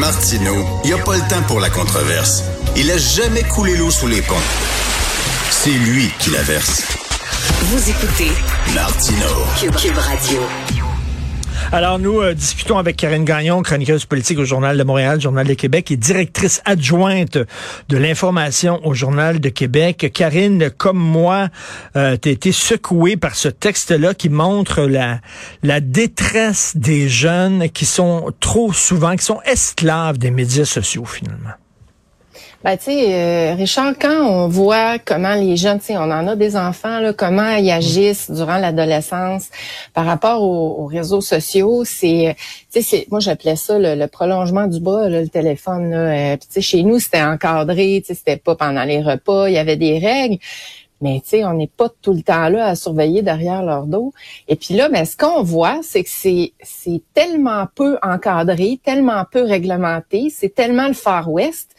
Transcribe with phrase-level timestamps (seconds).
[0.00, 2.42] Martino, il n'y a pas le temps pour la controverse.
[2.74, 4.34] Il a jamais coulé l'eau sous les ponts.
[5.50, 6.84] C'est lui qui la verse.
[7.64, 8.30] Vous écoutez
[8.74, 9.26] Martino.
[9.58, 10.40] Cube, Radio.
[11.72, 15.54] Alors, nous euh, discutons avec Karine Gagnon, chroniqueuse politique au Journal de Montréal, Journal de
[15.54, 17.38] Québec, et directrice adjointe
[17.88, 20.10] de l'information au Journal de Québec.
[20.12, 21.48] Karine, comme moi,
[21.94, 25.20] euh, été secouée par ce texte-là qui montre la,
[25.62, 31.50] la détresse des jeunes qui sont trop souvent, qui sont esclaves des médias sociaux, finalement.
[32.62, 36.28] Ben, tu sais, euh, Richard, quand on voit comment les jeunes, tu sais, on en
[36.28, 39.48] a des enfants, là, comment ils agissent durant l'adolescence
[39.94, 42.36] par rapport aux, réseaux sociaux, c'est,
[42.70, 45.90] tu sais, moi j'appelais ça le, prolongement du bras, le téléphone.
[45.90, 49.48] Là, euh, tu sais, chez nous c'était encadré, tu sais, c'était pas pendant les repas,
[49.48, 50.36] il y avait des règles.
[51.00, 54.12] Mais tu sais, on n'est pas tout le temps là à surveiller derrière leur dos.
[54.48, 59.24] Et puis là, ben, ce qu'on voit, c'est que c'est c'est tellement peu encadré, tellement
[59.32, 61.74] peu réglementé, c'est tellement le Far West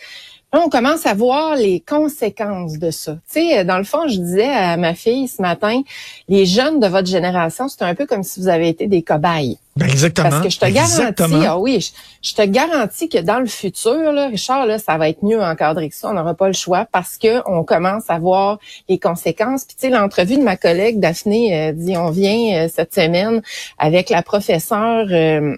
[0.53, 3.13] on commence à voir les conséquences de ça.
[3.31, 5.81] Tu sais, dans le fond, je disais à ma fille ce matin,
[6.27, 9.57] les jeunes de votre génération, c'est un peu comme si vous avez été des cobayes.
[9.77, 10.29] Ben exactement.
[10.29, 11.91] Parce que je te garantis, ah oui,
[12.21, 15.87] je, te garantis que dans le futur, là, Richard, là, ça va être mieux encadré
[15.87, 16.09] que ça.
[16.09, 19.63] On n'aura pas le choix parce que on commence à voir les conséquences.
[19.63, 23.41] Puis tu sais, l'entrevue de ma collègue Daphné euh, dit, on vient euh, cette semaine
[23.77, 25.07] avec la professeure.
[25.09, 25.55] Euh, euh,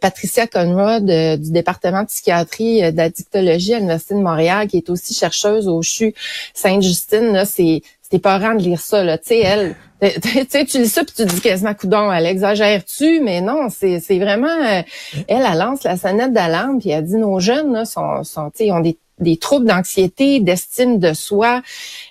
[0.00, 4.90] Patricia Conrad euh, du département de psychiatrie euh, d'addictologie à l'Université de Montréal, qui est
[4.90, 6.14] aussi chercheuse au CHU
[6.54, 7.44] Sainte-Justine.
[7.44, 9.18] C'est c'était parent de lire ça.
[9.18, 9.76] Tu sais, elle,
[10.66, 13.20] tu lis ça puis tu dis quasiment coudon, elle exagère-tu?
[13.20, 14.48] Mais non, c'est, vraiment...
[14.48, 14.84] elle,
[15.28, 19.36] elle lance la sonnette d'alarme puis elle dit nos jeunes là, sont, ont des des
[19.36, 21.60] troubles d'anxiété, d'estime de soi.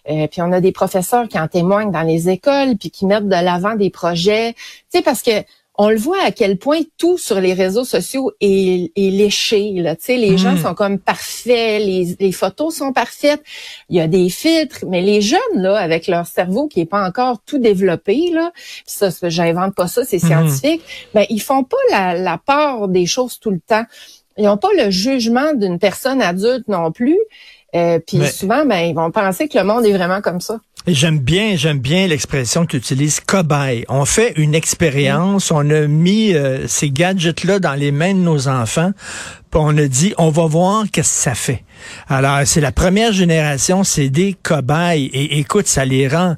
[0.05, 3.31] puis on a des professeurs qui en témoignent dans les écoles, puis qui mettent de
[3.31, 4.55] l'avant des projets.
[4.93, 5.31] Tu parce que
[5.80, 9.73] on le voit à quel point tout sur les réseaux sociaux est, est léché.
[9.73, 9.95] Là.
[9.95, 10.64] Tu sais, les gens hmm.
[10.64, 13.44] sont comme parfaits, les, les, photos sont parfaites,
[13.89, 17.08] il y a des filtres, mais les jeunes, là, avec leur cerveau qui est pas
[17.08, 18.52] encore tout développé, là,
[18.86, 20.27] ça, j'invente pas ça, c'est hmm.
[20.27, 20.82] scientifique,
[21.14, 23.86] ben, ils font pas la, la part des choses tout le temps.
[24.37, 27.17] Ils n'ont pas le jugement d'une personne adulte non plus.
[27.76, 30.60] Euh, puis souvent, ben, ils vont penser que le monde est vraiment comme ça.
[30.89, 33.83] J'aime bien, j'aime bien l'expression que tu utilises, cobaye.
[33.89, 38.48] On fait une expérience, on a mis euh, ces gadgets-là dans les mains de nos
[38.48, 38.93] enfants,
[39.52, 41.65] puis on a dit, on va voir qu'est-ce que ça fait.
[42.08, 45.08] Alors, c'est la première génération, c'est des cobayes.
[45.08, 46.37] Et écoute, ça les rend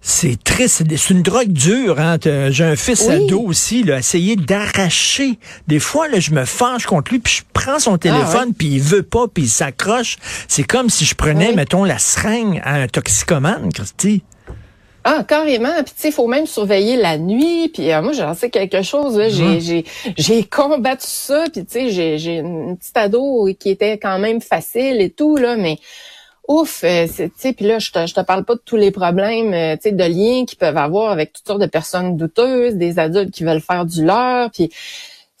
[0.00, 2.00] c'est triste, c'est une drogue dure.
[2.00, 2.18] Hein?
[2.50, 5.38] J'ai un fils ado aussi, là, essayer d'arracher.
[5.66, 8.68] Des fois, là, je me fâche contre lui, puis je prends son ah, téléphone, puis
[8.68, 10.16] il veut pas, puis il s'accroche.
[10.46, 14.22] C'est comme si je prenais, mettons, la seringue à un toxicomane, Christy.
[15.04, 15.72] Ah, carrément.
[15.84, 17.70] Puis tu sais, il faut même surveiller la nuit.
[17.72, 19.18] Puis euh, moi, j'en sais quelque chose.
[20.16, 21.44] J'ai combattu ça.
[21.52, 25.36] Puis tu sais, j'ai, j'ai une petite ado qui était quand même facile et tout
[25.36, 25.78] là, mais
[26.48, 28.90] ouf, euh, tu sais, puis là, je te, je te parle pas de tous les
[28.90, 32.74] problèmes, euh, tu sais, de liens qu'ils peuvent avoir avec toutes sortes de personnes douteuses,
[32.74, 34.70] des adultes qui veulent faire du leur, puis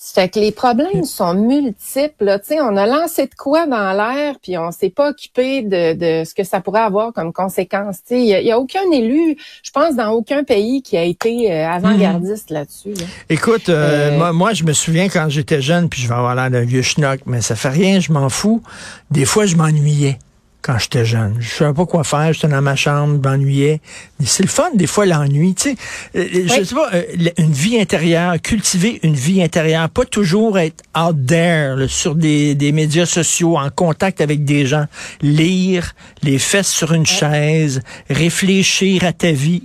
[0.00, 2.24] fait que les problèmes sont multiples.
[2.24, 2.38] Là.
[2.40, 6.24] sais, on a lancé de quoi dans l'air, puis on s'est pas occupé de, de,
[6.24, 7.96] ce que ça pourrait avoir comme conséquence.
[8.10, 11.68] Il y, y, a aucun élu, je pense, dans aucun pays qui a été euh,
[11.68, 12.94] avant-gardiste là-dessus.
[13.28, 16.64] Écoute, moi, moi, je me souviens quand j'étais jeune, puis je vais avoir l'air d'un
[16.64, 18.62] vieux schnock, mais ça fait rien, je m'en fous.
[19.10, 20.18] Des fois, je m'ennuyais
[20.62, 21.36] quand j'étais jeune.
[21.40, 23.80] Je savais pas quoi faire, j'étais dans ma chambre, je m'ennuyais.
[24.24, 25.54] C'est le fun, des fois, l'ennui.
[25.54, 25.76] Tu sais,
[26.16, 27.02] euh, euh, je sais pas, euh,
[27.38, 32.72] une vie intérieure, cultiver une vie intérieure, pas toujours être out there, sur des, des
[32.72, 34.86] médias sociaux, en contact avec des gens.
[35.22, 39.62] Lire, les fesses sur une chaise, réfléchir à ta vie.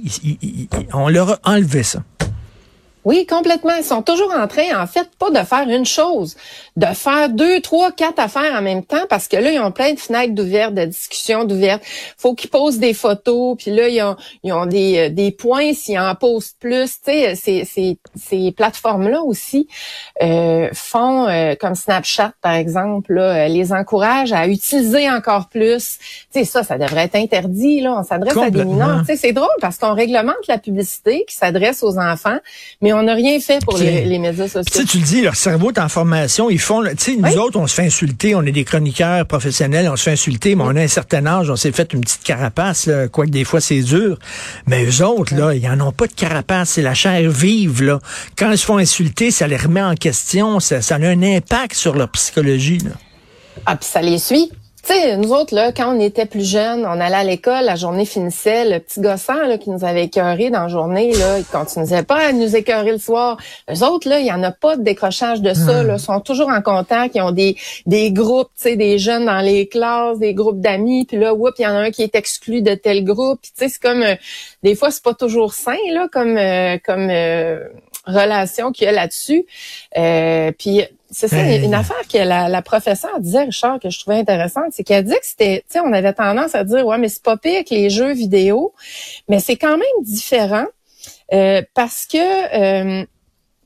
[0.93, 2.03] On leur a enlevé ça.
[3.05, 3.73] Oui, complètement.
[3.77, 6.35] Ils sont toujours en train, en fait, pas de faire une chose,
[6.77, 9.93] de faire deux, trois, quatre affaires en même temps, parce que là, ils ont plein
[9.93, 11.83] de fenêtres d'ouvertes, de discussions d'ouvertes.
[12.17, 15.73] faut qu'ils posent des photos, puis là, ils ont, ils ont des, euh, des points
[15.73, 17.01] s'ils en posent plus.
[17.03, 19.67] Tu sais, ces, ces, ces plateformes-là aussi
[20.21, 25.97] euh, font, euh, comme Snapchat, par exemple, là, les encouragent à utiliser encore plus.
[26.31, 27.81] Tu sais, ça, ça devrait être interdit.
[27.81, 28.99] Là, on s'adresse à des mineurs.
[28.99, 32.38] Tu sais, c'est drôle parce qu'on réglemente la publicité qui s'adresse aux enfants,
[32.81, 34.84] mais on n'a rien fait pour les, médias sociaux.
[34.88, 36.50] Tu le dis, leur cerveau est en formation.
[36.50, 38.36] Ils font, tu sais, nous autres, on se fait insulter.
[38.36, 41.50] On est des chroniqueurs professionnels, on se fait insulter, mais on a un certain âge,
[41.50, 44.18] on s'est fait une petite carapace, là, quoique des fois c'est dur.
[44.68, 46.72] Mais eux autres, là, ils en ont pas de carapace.
[46.72, 48.00] C'est la chair vive, là.
[48.38, 50.60] Quand ils se font insulter, ça les remet en question.
[50.60, 52.92] Ça, ça a un impact sur leur psychologie, là.
[53.66, 54.51] Ah, puis ça les suit
[54.85, 57.77] Tu sais, nous autres, là, quand on était plus jeunes, on allait à l'école, la
[57.77, 61.45] journée finissait, le petit gossant là, qui nous avait écœuré dans la journée, là, il
[61.45, 63.38] continuait pas à nous écœurer le soir.
[63.69, 65.83] Les autres, là, il y en a pas de décrochage de ça.
[65.83, 69.39] Là, sont toujours en contact, ils ont des, des groupes, tu sais, des jeunes dans
[69.39, 72.15] les classes, des groupes d'amis, puis là, oups, il y en a un qui est
[72.15, 73.39] exclu de tel groupe.
[73.41, 74.15] Puis tu sais, c'est comme, euh,
[74.63, 77.69] des fois, c'est pas toujours sain, là, comme, euh, comme euh,
[78.06, 79.45] relation qu'il y a là-dessus.
[80.57, 80.83] puis
[81.13, 81.74] c'est ça, une ben.
[81.75, 85.25] affaire que la, la, professeure disait, Richard, que je trouvais intéressante, c'est qu'elle dit que
[85.25, 87.89] c'était, tu sais, on avait tendance à dire, ouais, mais c'est pas pire que les
[87.89, 88.74] jeux vidéo,
[89.30, 90.65] mais c'est quand même différent
[91.33, 92.18] euh, parce que,
[93.01, 93.06] euh,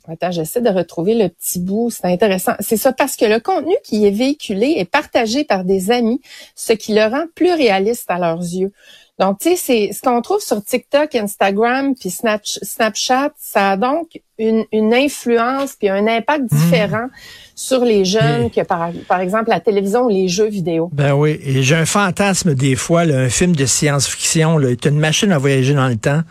[0.07, 2.53] attends, j'essaie de retrouver le petit bout, c'est intéressant.
[2.59, 6.21] C'est ça, parce que le contenu qui est véhiculé est partagé par des amis,
[6.55, 8.71] ce qui le rend plus réaliste à leurs yeux.
[9.19, 14.21] Donc, tu sais, c'est ce qu'on trouve sur TikTok, Instagram, puis Snapchat, ça a donc
[14.37, 16.55] une, une influence puis un impact mmh.
[16.55, 17.07] différent
[17.55, 20.91] sur les jeunes que par, par exemple la télévision ou les jeux vidéo.
[20.93, 24.91] Ben oui, et j'ai un fantasme des fois, là, un film de science-fiction, tu as
[24.91, 26.21] une machine à voyager dans le temps,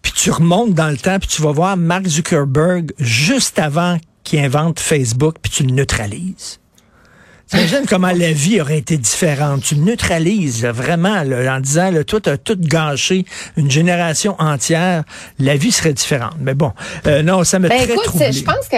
[0.00, 4.38] puis tu remontes dans le temps, puis tu vas voir Mark Zuckerberg juste avant qu'il
[4.38, 6.60] invente Facebook, puis tu le neutralises.
[7.48, 9.62] T'imagines comment la vie aurait été différente?
[9.62, 13.24] Tu neutralises vraiment en disant, là, toi, as tout gâché
[13.56, 15.04] une génération entière.
[15.38, 16.34] La vie serait différente.
[16.40, 16.72] Mais bon,
[17.06, 18.76] euh, non, ça me ben, très écoute, Je pense que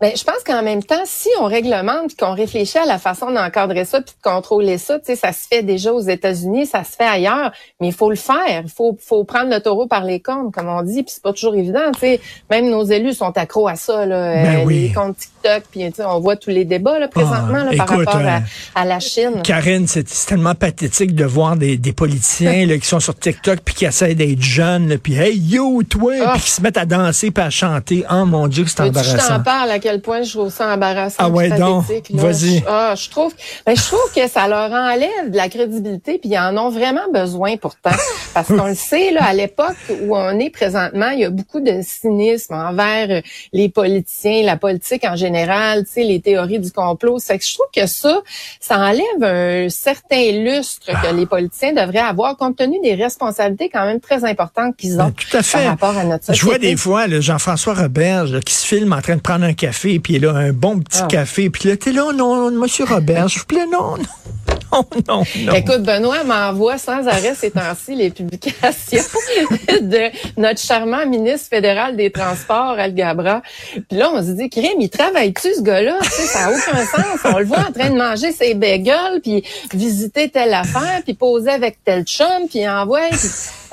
[0.00, 3.84] ben, je pense qu'en même temps, si on réglemente, qu'on réfléchit à la façon d'encadrer
[3.84, 6.94] ça, puis de contrôler ça, tu sais, ça se fait déjà aux États-Unis, ça se
[6.94, 7.50] fait ailleurs,
[7.80, 8.62] mais il faut le faire.
[8.62, 11.32] Il faut, faut prendre le taureau par les cornes, comme on dit, puis c'est pas
[11.32, 11.90] toujours évident.
[11.94, 15.64] Tu sais, même nos élus sont accros à ça, là, ben euh, les comptes TikTok,
[15.70, 18.40] puis on voit tous les débats là, présentement là, par rapport à, euh,
[18.74, 19.42] à, la Chine.
[19.42, 23.74] Karine, c'est tellement pathétique de voir des, des politiciens là, qui sont sur TikTok puis
[23.74, 26.36] qui essaient d'être jeunes, puis hey yo toi, puis ah.
[26.38, 28.04] qui se mettent à danser puis à chanter.
[28.10, 29.42] Oh mon Dieu, c'est embarrassant
[29.78, 31.16] quel point je trouve ça embarrassant.
[31.18, 32.62] Ah ouais, donc, vas-y.
[32.66, 33.34] Ah, je trouve,
[33.66, 37.10] ben, je trouve que ça leur enlève de la crédibilité, puis ils en ont vraiment
[37.12, 37.90] besoin pourtant.
[38.34, 41.60] Parce qu'on le sait, là, à l'époque où on est présentement, il y a beaucoup
[41.60, 47.18] de cynisme envers les politiciens, la politique en général, tu sais, les théories du complot.
[47.18, 48.20] C'est que je trouve que ça,
[48.60, 53.84] ça enlève un certain lustre que les politiciens devraient avoir compte tenu des responsabilités quand
[53.84, 55.58] même très importantes qu'ils ont ben, tout à fait.
[55.58, 56.38] par rapport à notre société.
[56.38, 59.98] Je vois des fois Jean-François Roberge qui se filme en train de prendre un café
[59.98, 61.06] puis là, un bon petit ah.
[61.06, 64.04] café, puis là, t'es là, non, monsieur Robert, je vous plaît, non, non.
[64.72, 65.52] Non, non, non.
[65.54, 69.02] Écoute, Benoît m'envoie sans arrêt ces temps-ci les publications
[69.80, 70.10] de
[70.40, 73.42] notre charmant ministre fédéral des Transports, Al Gabra.
[73.72, 75.98] Puis là, on se dit, Crème, il travaille-tu ce gars-là?
[76.02, 77.32] ça n'a aucun sens.
[77.32, 79.42] On le voit en train de manger ses bagels, puis
[79.72, 83.08] visiter telle affaire, puis poser avec tel chum, puis envoie.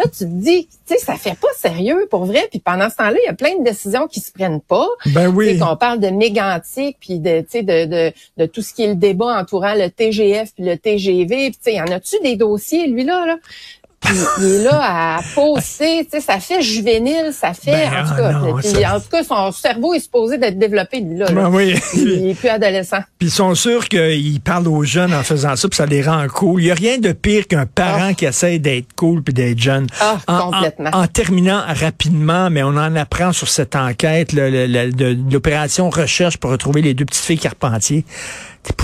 [0.08, 2.48] Tu te dis, tu sais, ça fait pas sérieux pour vrai.
[2.50, 4.88] Puis pendant ce temps-là, il y a plein de décisions qui se prennent pas.
[5.08, 5.58] Ben oui.
[5.58, 8.88] Qu'on parle de mégantique, puis de, tu sais, de, de, de, tout ce qui est
[8.88, 11.50] le débat entourant le TGF puis le TGV.
[11.50, 13.38] Puis tu sais, y en a-tu des dossiers, lui là, là?
[14.40, 18.16] Il est là à pousser, tu sais, ça fait juvénile, ça fait, ben, en, tout
[18.16, 21.32] cas, ah en tout cas, son cerveau est supposé d'être développé, là.
[21.32, 21.76] Ben oui.
[21.96, 23.00] Il, est plus adolescent.
[23.20, 26.26] Puis ils sont sûrs qu'ils parlent aux jeunes en faisant ça, puis ça les rend
[26.28, 26.62] cool.
[26.62, 28.14] Il y a rien de pire qu'un parent ah.
[28.14, 29.88] qui essaie d'être cool puis d'être jeune.
[30.00, 30.90] Ah, complètement.
[30.94, 36.94] En, terminant rapidement, mais on en apprend sur cette enquête, l'opération recherche pour retrouver les
[36.94, 38.06] deux petites filles Carpentier.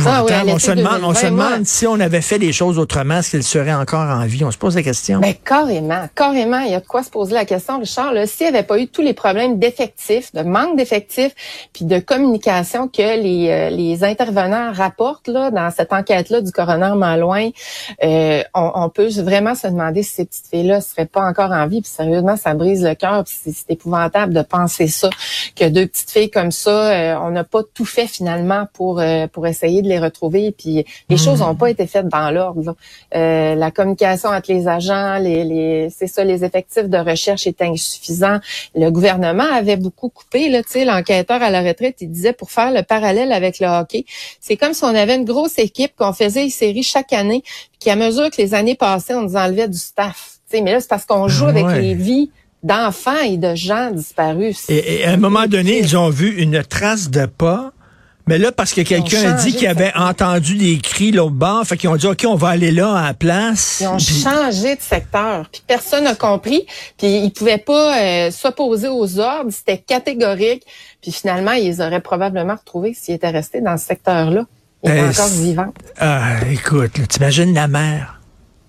[0.05, 3.41] Ah on se demande, on se demande si on avait fait les choses autrement, est-ce
[3.41, 4.43] serait encore en vie?
[4.43, 5.19] On se pose la question.
[5.19, 6.59] Ben, carrément, carrément.
[6.59, 8.13] Il y a de quoi se poser la question, Richard.
[8.25, 11.33] S'il n'y avait pas eu tous les problèmes d'effectifs, de manque d'effectifs,
[11.73, 16.93] puis de communication que les, euh, les intervenants rapportent là, dans cette enquête-là du coroner
[16.95, 17.49] Malouin,
[18.03, 21.51] euh, on, on, peut vraiment se demander si ces petites filles-là ne seraient pas encore
[21.51, 21.81] en vie.
[21.81, 23.23] Puis sérieusement, ça brise le cœur.
[23.25, 25.09] C'est épouvantable de penser ça,
[25.55, 29.27] que deux petites filles comme ça, euh, on n'a pas tout fait finalement pour, euh,
[29.27, 30.51] pour essayer de les retrouver.
[30.51, 31.17] Puis les hmm.
[31.17, 32.75] choses n'ont pas été faites dans l'ordre.
[33.15, 37.65] Euh, la communication entre les agents, les, les c'est ça, les effectifs de recherche étaient
[37.65, 38.39] insuffisants.
[38.75, 40.49] Le gouvernement avait beaucoup coupé.
[40.49, 44.05] Là, l'enquêteur à la retraite, il disait pour faire le parallèle avec le hockey,
[44.39, 47.79] c'est comme si on avait une grosse équipe qu'on faisait une série chaque année, puis
[47.79, 50.39] qu'à mesure que les années passaient, on nous enlevait du staff.
[50.49, 52.31] sais mais là, c'est parce qu'on joue ah avec les vies
[52.63, 54.69] d'enfants et de gens disparus.
[54.69, 57.71] Et, et, à un moment donné, ils ont vu une trace de pas
[58.31, 61.75] mais là, parce que quelqu'un a dit qu'il avait entendu des cris l'autre bord, fait
[61.75, 63.79] qu'ils ont dit, OK, on va aller là à la place.
[63.81, 65.49] Ils ont changé de secteur.
[65.51, 66.65] Puis personne n'a compris.
[66.97, 69.51] Puis ils pouvaient pas euh, s'opposer aux ordres.
[69.51, 70.63] C'était catégorique.
[71.01, 74.45] Puis finalement, ils les auraient probablement retrouvés s'ils étaient restés dans ce secteur-là.
[74.85, 75.73] Ils étaient encore vivants.
[75.99, 78.21] Ah, écoute, t'imagines la mère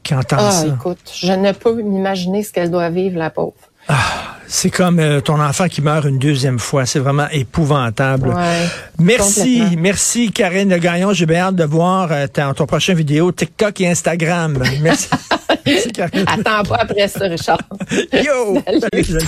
[0.02, 0.66] qui entend ah, ça?
[0.66, 3.54] écoute, je ne peux m'imaginer ce qu'elle doit vivre, la pauvre.
[3.86, 4.21] Ah,
[4.54, 6.84] C'est comme euh, ton enfant qui meurt une deuxième fois.
[6.84, 8.28] C'est vraiment épouvantable.
[8.28, 8.66] Ouais,
[8.98, 11.14] merci, merci Karine Le Gagnon.
[11.14, 14.62] J'ai bien hâte de voir euh, ton, ton prochain vidéo TikTok et Instagram.
[14.82, 15.08] Merci.
[15.66, 16.26] merci Karine.
[16.26, 17.60] Attends pas après ça, Richard.
[18.12, 18.62] Yo!
[18.66, 19.18] Salut.